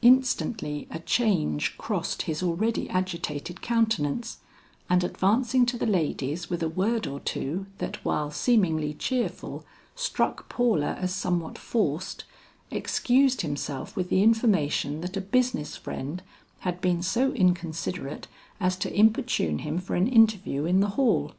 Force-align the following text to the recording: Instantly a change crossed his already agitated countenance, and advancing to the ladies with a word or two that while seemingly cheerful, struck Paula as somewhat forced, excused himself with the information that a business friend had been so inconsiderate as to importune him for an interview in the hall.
Instantly 0.00 0.86
a 0.92 1.00
change 1.00 1.76
crossed 1.76 2.22
his 2.22 2.40
already 2.40 2.88
agitated 2.88 3.60
countenance, 3.60 4.38
and 4.88 5.02
advancing 5.02 5.66
to 5.66 5.76
the 5.76 5.86
ladies 5.88 6.48
with 6.48 6.62
a 6.62 6.68
word 6.68 7.08
or 7.08 7.18
two 7.18 7.66
that 7.78 8.04
while 8.04 8.30
seemingly 8.30 8.94
cheerful, 8.94 9.64
struck 9.96 10.48
Paula 10.48 10.94
as 11.00 11.12
somewhat 11.12 11.58
forced, 11.58 12.22
excused 12.70 13.40
himself 13.40 13.96
with 13.96 14.08
the 14.08 14.22
information 14.22 15.00
that 15.00 15.16
a 15.16 15.20
business 15.20 15.76
friend 15.76 16.22
had 16.60 16.80
been 16.80 17.02
so 17.02 17.32
inconsiderate 17.32 18.28
as 18.60 18.76
to 18.76 18.94
importune 18.96 19.58
him 19.66 19.78
for 19.80 19.96
an 19.96 20.06
interview 20.06 20.64
in 20.64 20.78
the 20.78 20.90
hall. 20.90 21.32